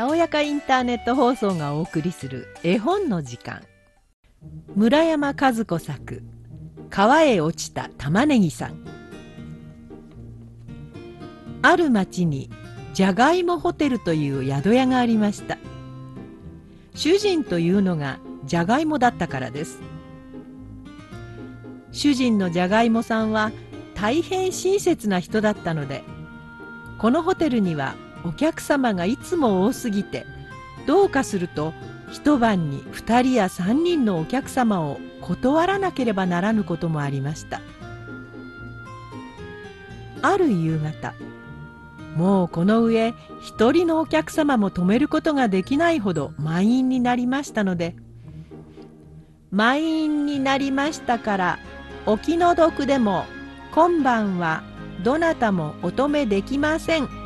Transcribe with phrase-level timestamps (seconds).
[0.00, 3.60] たおやかインターネット放送がお送りする絵本の時間。
[4.74, 6.22] 村山和子作
[6.88, 8.82] 「川へ落ちた玉ねぎさん」
[11.60, 12.48] ある町に
[12.94, 15.58] じゃがいもホテルという宿屋がありました。
[16.94, 19.82] 主人というのがじゃがいもだったからです。
[21.92, 23.52] 主人のじゃがいもさんは
[23.94, 26.04] 大変親切な人だったので
[26.98, 30.26] このホテルにはお客様がいつも多すぎて
[30.86, 31.72] どうかすると
[32.10, 37.60] 一晩に2人や3人のお客様を断らなければならぬこともありました。
[40.22, 41.14] ある夕方
[42.16, 47.94] もうこの上一人のお客様も止めることができないほど満員になりましたので
[49.50, 51.58] 満員になりましたから
[52.06, 53.24] お気の毒でも
[53.72, 54.62] 今晩は
[55.02, 57.19] どなたもお止めできません。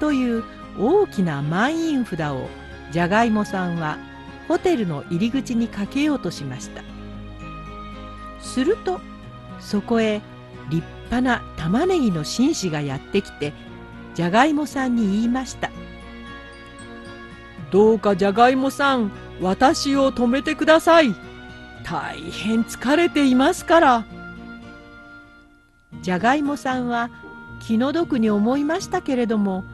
[0.00, 0.44] という
[0.78, 2.48] 大きな満員札を
[2.90, 3.98] じゃがいもさんは
[4.48, 6.82] ホテルの入り口にかけようとしました。
[8.40, 9.00] すると
[9.60, 10.20] そこへ
[10.70, 13.52] 立派な玉ねぎの紳士がやってきて
[14.14, 15.70] じゃがいもさんに言いました。
[17.70, 21.14] どうかじゃがいもさん私を止めてください。
[21.84, 24.04] 大変疲れていますから。
[26.02, 27.10] じゃがいもさんは
[27.60, 29.64] 気の毒に思いましたけれども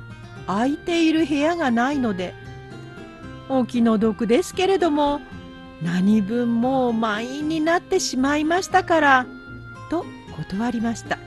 [0.47, 2.35] 空いている部屋がないので
[3.49, 5.21] お気の毒ですけれども
[5.83, 9.27] 何分もう満員になってしまいましたから
[9.91, 10.05] と
[10.37, 11.19] 断りました。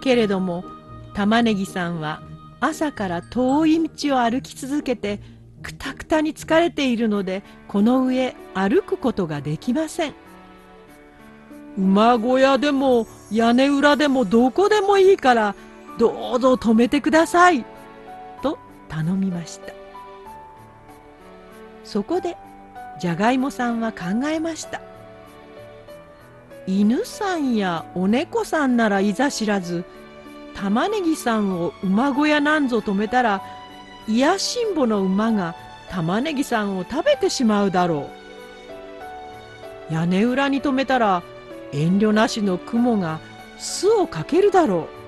[0.00, 0.64] けれども
[1.14, 2.22] 玉ねぎさんは
[2.60, 5.20] 朝から遠い道を歩き続けて
[5.62, 10.14] くたくたに疲れているのでこの上歩くことができません。
[11.76, 15.54] 馬小屋でも屋根裏でもどこでもいいから
[16.00, 17.62] どうぞ止めてください」
[18.42, 19.74] と頼みました。
[21.84, 22.38] そこで
[22.98, 24.80] じゃがいもさんは考えました。
[26.66, 29.84] 犬さんやお猫さんならいざ知らず
[30.54, 33.42] 玉ねぎさんを馬小屋なんぞ止めたら
[34.08, 35.54] 癒やしんぼの馬が
[35.90, 38.08] 玉ねぎさんを食べてしまうだろ
[39.90, 39.94] う。
[39.94, 41.22] 屋根裏に止めたら
[41.72, 43.18] 遠慮なしの雲が
[43.58, 44.99] 巣をかけるだろう。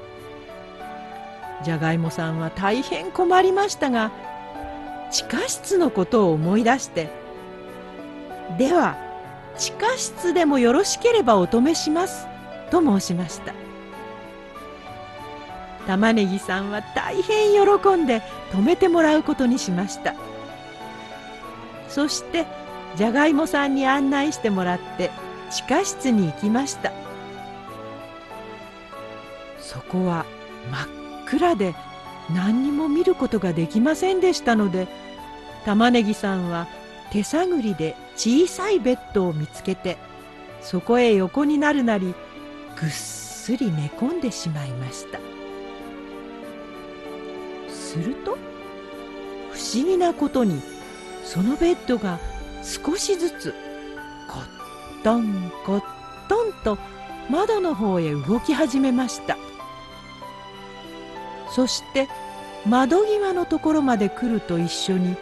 [1.65, 4.13] じゃがいもさんは大変困りましたが
[5.11, 7.11] 地下室のことを思い出して
[8.59, 8.97] では
[9.57, 12.27] 地下室でもよろしければお止めします
[12.71, 13.53] と申しました。
[15.87, 20.15] 玉ねぎさんは大変喜んで止めてもらうことにしました。
[21.89, 22.47] そして
[22.97, 25.11] じゃがいもさんに案内してもらって
[25.51, 26.93] 地下室に行きました。
[29.61, 30.25] そこは
[30.71, 31.02] 真っ
[31.33, 31.75] 暗で
[32.35, 34.89] 何にも見ることができませんでしたので
[35.65, 36.67] 玉ねぎさんは
[37.11, 39.99] 手探りで小さいベッドを見つけて
[40.61, 42.15] そこへ横になるなり
[42.81, 45.19] ぐっすり寝込んでしまいました。
[47.69, 48.39] すると
[49.51, 50.63] 不思議なことに
[51.25, 52.19] そのベッドが
[52.63, 53.55] 少しずつ
[54.29, 55.83] コットンコッ
[56.29, 56.79] トンと
[57.29, 59.37] 窓の方へ動き始めました。
[61.55, 62.09] そして
[62.67, 65.17] 窓際のところまで来ると一緒に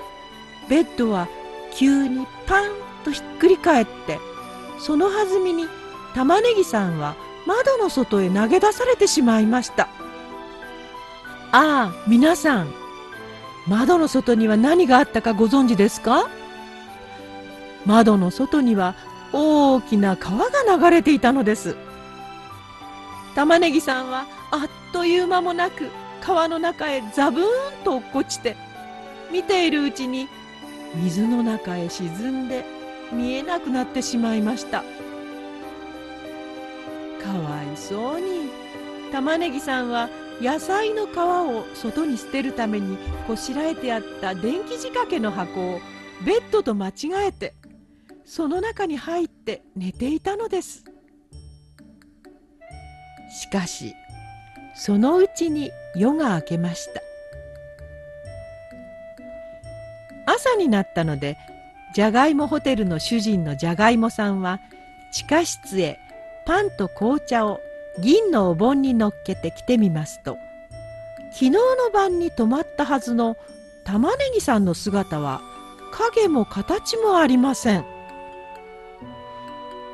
[0.68, 1.28] ベッドは
[1.74, 2.70] 急にパン
[3.04, 4.18] とひっくり返って
[4.78, 5.66] その弾みに
[6.14, 9.88] 玉ねぎさんは窓の外へ投げ出されてしまいました。
[11.52, 12.72] ああ皆さん
[13.66, 16.28] 窓の外には何があったかご存知ですか？
[17.86, 18.94] 窓の外には
[19.32, 21.76] 大きな川が流れていたのです。
[23.34, 25.88] 玉ねぎさんはあっという間もなく
[26.20, 28.56] 川の中へザブーンと落っこちて
[29.32, 30.28] 見ているうちに
[30.94, 32.64] 水の中へ沈んで
[33.12, 34.84] 見えなくなってしまいました。
[37.22, 38.50] かわいそうに
[39.12, 40.08] 玉ねぎさんは
[40.40, 42.96] 野菜の皮を外に捨てるために
[43.26, 45.80] こしらえてあった電気仕掛けの箱を
[46.24, 46.92] ベッドと間違
[47.28, 47.54] えて
[48.24, 50.84] その中に入って寝ていたのです。
[53.38, 53.94] しかし
[54.74, 57.02] そのうちに夜が明けました。
[60.26, 61.36] 朝になったので
[61.94, 64.60] じゃがいもホテルの主人のじゃがいもさんは
[65.12, 65.98] 地下室へ
[66.46, 67.60] パンと紅茶を
[67.98, 70.38] 銀のお盆に乗っけて来てみますと
[71.32, 71.58] 昨日の
[71.92, 73.36] 晩に泊まったはずの
[73.84, 75.40] 玉ねぎさんの姿は
[75.92, 77.84] 影も形もありません。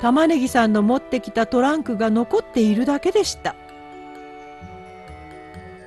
[0.01, 3.55] 玉ねぎさんの持ってきたトランクが残っているだけでした。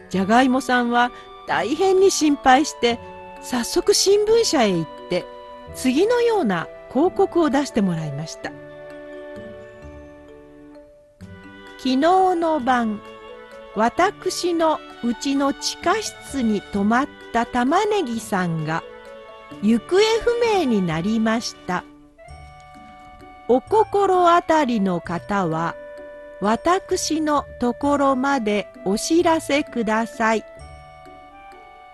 [0.09, 1.11] じゃがいもさんは
[1.47, 2.99] 大変に心配して
[3.41, 5.25] 早速新聞社へ行って
[5.75, 8.51] 次のような広告を出してもらいました。
[11.77, 11.97] 昨日
[12.35, 13.01] の晩
[13.75, 18.83] 私のうちの地下室に泊まった玉ねぎさんが
[19.61, 21.85] 行方不明になりました。
[23.47, 25.75] お心当たりの方は
[26.41, 30.45] 私のところまでお知らせください。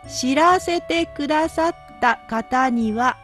[0.08, 3.18] 知らせてくださった方には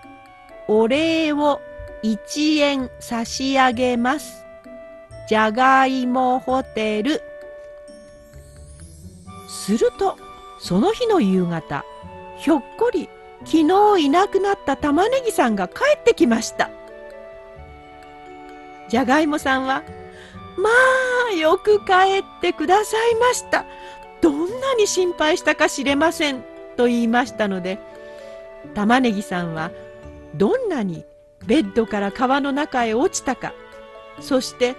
[0.68, 1.62] お礼を
[2.04, 4.46] 1円差し上げます。
[5.28, 7.22] じゃがいもホテル。
[9.48, 10.18] すると、
[10.60, 11.86] その日の夕方、
[12.38, 13.10] ひょっこり
[13.46, 13.68] 昨
[13.98, 16.70] 日いなくなった玉ねぎさんが帰ってきました。
[18.90, 19.84] じゃがいもさんは、
[20.58, 20.70] ま
[21.30, 23.66] あ、よく帰ってくださいました。
[24.22, 26.44] どんなに心配したか知れません。
[26.78, 27.80] と言いましたので、
[28.74, 29.72] 玉ねぎさんは
[30.36, 31.06] どんなに
[31.46, 33.54] ベッドから川の中へ落ちたか、
[34.20, 34.76] そして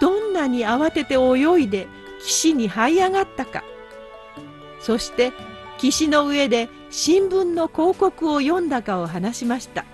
[0.00, 1.88] どんなに慌てて泳いで
[2.20, 3.64] 岸に這い上がったか、
[4.80, 5.32] そして
[5.78, 9.84] 岸の上で新聞の広告を読んだかを話しました。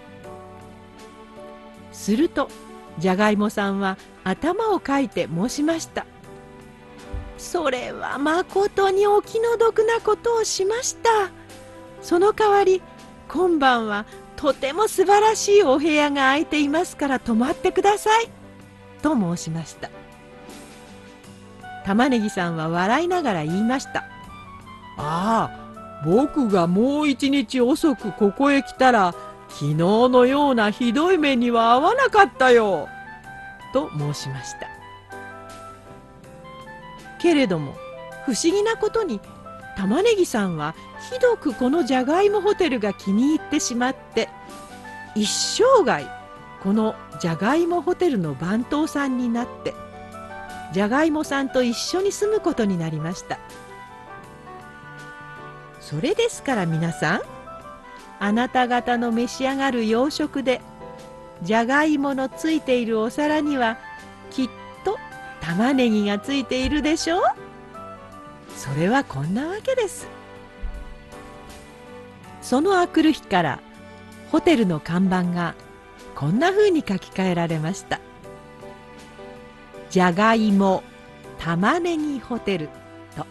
[1.92, 2.48] すると、
[2.98, 6.06] じゃがいもさんは頭をかいて申しました。
[7.38, 11.30] それはまことにお気の毒なことをしました。
[12.00, 12.82] その代わり、
[13.28, 14.04] 今晩は
[14.36, 18.30] とても素晴らしいお部屋が空いていますから泊まってください。
[19.02, 19.90] と申しました。
[21.84, 24.04] 玉ねぎさんは笑いながら言いました。
[24.98, 29.14] ああ、僕がもう一日遅くここへ来たら、
[29.52, 32.88] 昨日のようなひどい目には合わなかったよ。
[33.72, 34.68] と申しました
[37.20, 37.74] けれども
[38.26, 39.20] 不思議なことに
[39.76, 40.74] 玉ねぎさんは
[41.10, 44.28] ひどくこのじゃがいもホテルが気に入ってしまって
[45.14, 46.06] 一生涯
[46.62, 49.74] このじゃがいもホテルの番頭さんになって
[50.72, 53.38] じゃがいもさんと一緒に住むことになりました
[55.80, 57.20] それですから皆さん
[58.24, 60.60] あなた方の召し上がる洋食で
[61.42, 63.78] じゃがいものついているお皿には
[64.30, 64.48] きっ
[64.84, 64.96] と
[65.40, 67.22] 玉ねぎがついているでしょう。
[68.56, 70.06] それはこんなわけです。
[72.42, 73.58] そのあくる日から
[74.30, 75.56] ホテルの看板が
[76.14, 77.98] こんな風に書き換えられました。
[79.90, 80.84] じゃがいも
[81.40, 82.68] 玉ねぎホテル
[83.16, 83.26] と。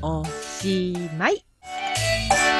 [0.00, 1.44] おしまい。